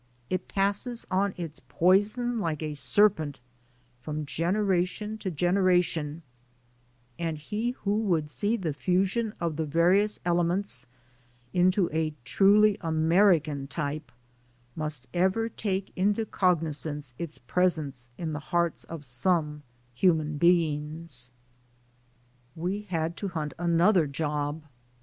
It 0.31 0.47
passes 0.47 1.05
on 1.11 1.35
its 1.37 1.59
poison 1.59 2.39
like 2.39 2.63
a 2.63 2.73
serpent 2.73 3.39
from 4.01 4.25
generation 4.25 5.15
to 5.19 5.29
generation, 5.29 6.23
and 7.19 7.37
he 7.37 7.75
who 7.83 7.97
would 7.99 8.27
see 8.27 8.57
the 8.57 8.73
fusion 8.73 9.35
of 9.39 9.57
the 9.57 9.65
various 9.67 10.19
ele 10.25 10.43
ments 10.43 10.87
into 11.53 11.87
a 11.93 12.15
truly 12.25 12.79
American 12.81 13.67
type 13.67 14.11
must 14.75 15.05
ever 15.13 15.47
take 15.49 15.93
into 15.95 16.25
cognizance 16.25 17.13
its 17.19 17.37
presence 17.37 18.09
in 18.17 18.33
the 18.33 18.39
hearts 18.39 18.83
of 18.85 19.05
some 19.05 19.61
human 19.93 20.39
beings. 20.39 21.29
We 22.55 22.87
had 22.89 23.15
to 23.17 23.27
hunt 23.27 23.53
another 23.59 24.07
job. 24.07 24.63